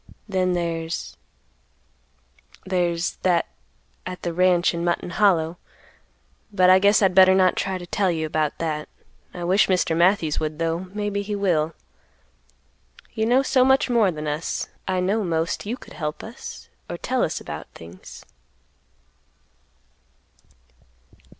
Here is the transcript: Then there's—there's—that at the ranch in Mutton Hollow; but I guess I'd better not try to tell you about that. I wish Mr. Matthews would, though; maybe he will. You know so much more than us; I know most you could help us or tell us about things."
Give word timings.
Then 0.27 0.53
there's—there's—that 2.63 3.45
at 4.03 4.21
the 4.23 4.33
ranch 4.33 4.73
in 4.73 4.83
Mutton 4.83 5.11
Hollow; 5.11 5.59
but 6.51 6.71
I 6.71 6.79
guess 6.79 7.03
I'd 7.03 7.13
better 7.13 7.35
not 7.35 7.55
try 7.55 7.77
to 7.77 7.85
tell 7.85 8.09
you 8.09 8.25
about 8.25 8.57
that. 8.57 8.89
I 9.31 9.43
wish 9.43 9.67
Mr. 9.67 9.95
Matthews 9.95 10.39
would, 10.39 10.57
though; 10.57 10.85
maybe 10.91 11.21
he 11.21 11.35
will. 11.35 11.75
You 13.13 13.27
know 13.27 13.43
so 13.43 13.63
much 13.63 13.91
more 13.91 14.09
than 14.09 14.25
us; 14.27 14.69
I 14.87 15.01
know 15.01 15.23
most 15.23 15.67
you 15.67 15.77
could 15.77 15.93
help 15.93 16.23
us 16.23 16.67
or 16.89 16.97
tell 16.97 17.23
us 17.23 17.39
about 17.39 17.67
things." 17.75 18.25